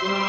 [0.00, 0.28] Ah!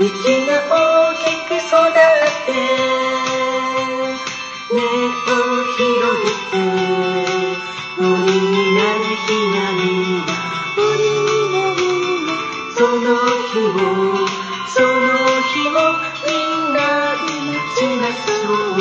[0.00, 1.92] 道が大きく育っ
[2.46, 2.56] て
[4.72, 5.36] 根を
[5.76, 6.56] 広げて
[7.98, 9.78] 森になる日なみ
[10.24, 10.32] が
[10.78, 11.84] 森になる
[12.72, 14.24] その日を
[14.72, 14.88] その
[15.52, 15.76] 日を
[16.24, 16.80] みんな
[17.16, 18.80] で待ちましょう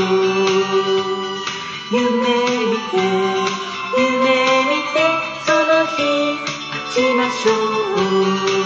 [1.91, 2.16] 夢
[2.66, 2.96] 見て
[3.97, 4.07] 夢
[4.69, 4.96] 見て
[5.46, 6.00] その日
[6.72, 8.58] 待ちましょう。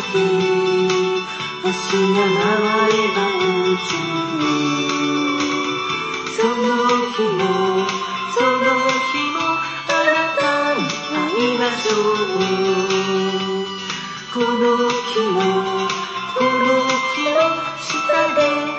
[0.00, 0.16] 星
[2.14, 3.92] が回れば宇宙
[6.36, 6.56] その
[7.12, 7.42] 日も
[8.34, 8.64] その
[9.10, 9.38] 日も
[9.88, 10.42] あなた
[10.74, 10.80] に
[11.12, 12.40] 会いましょう。
[14.32, 15.36] この日も
[16.34, 16.68] この
[17.14, 17.38] 日の
[17.78, 17.88] 下
[18.36, 18.69] で。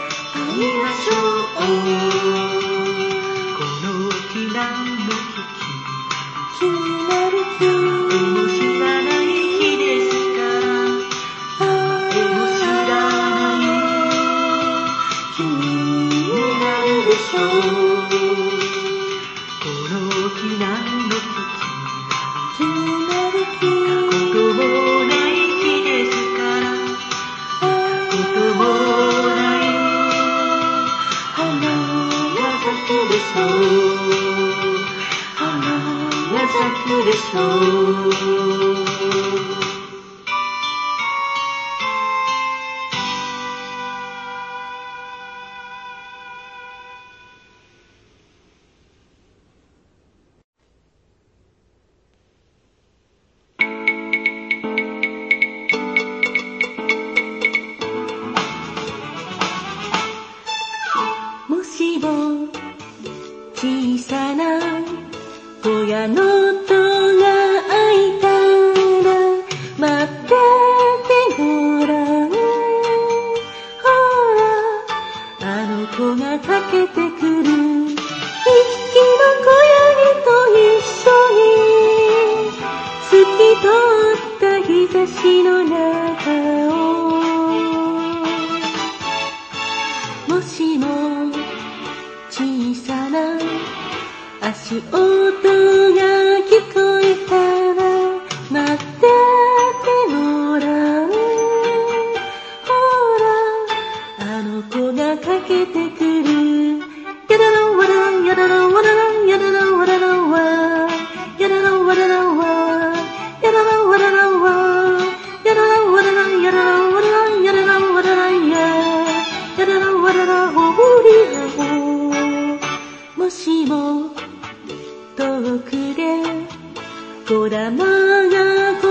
[127.31, 128.85] ドラマが答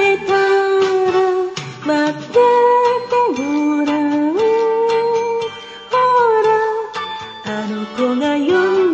[0.00, 1.18] えたら
[1.84, 4.34] 待っててもらう。
[5.90, 5.98] ほ
[6.44, 6.48] ら
[7.44, 8.44] あの子が呼
[8.92, 8.93] ん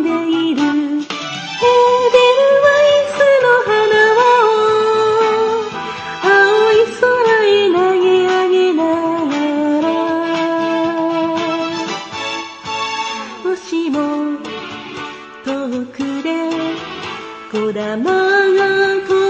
[18.31, 19.20] Jangan ku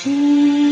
[0.00, 0.67] 心。